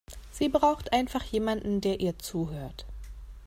Sie 0.31 0.49
braucht 0.49 0.93
einfach 0.93 1.21
jemanden, 1.25 1.79
der 1.79 1.99
ihr 1.99 2.17
zuhört. 2.17 2.87